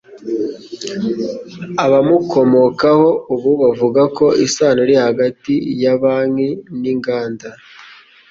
[1.85, 6.49] abamukomokaho ubu bavuga ko isano iri hagati ya banki
[6.81, 7.47] n'inganda